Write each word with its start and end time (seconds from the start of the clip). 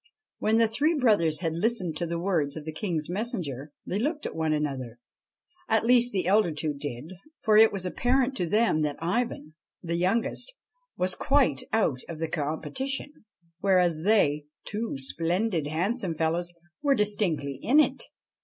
When 0.39 0.57
the 0.57 0.67
three 0.67 0.95
brothers 0.95 1.41
had 1.41 1.53
listened 1.53 1.95
to 1.97 2.07
the 2.07 2.17
words 2.17 2.57
of 2.57 2.65
the 2.65 2.73
King's 2.73 3.07
messenger 3.07 3.71
they 3.85 3.99
looked 3.99 4.25
at 4.25 4.35
one 4.35 4.51
another; 4.51 4.97
at 5.69 5.85
least 5.85 6.11
the 6.11 6.25
elder 6.25 6.51
two 6.51 6.73
did, 6.73 7.13
for 7.43 7.55
it 7.55 7.71
was 7.71 7.85
apparent 7.85 8.35
to 8.37 8.47
them 8.47 8.79
that 8.79 8.95
Ivan, 8.99 9.53
the 9.83 9.93
youngest, 9.93 10.51
was 10.97 11.13
quite 11.13 11.61
out 11.71 11.99
of 12.09 12.17
the 12.17 12.27
competition, 12.27 13.11
whereas 13.59 13.99
they, 14.01 14.45
two 14.65 14.95
splendid 14.97 15.67
handsome 15.67 16.15
fellows, 16.15 16.49
were 16.81 16.95
distinctly 16.95 17.59
in 17.61 17.79
it. 17.79 18.05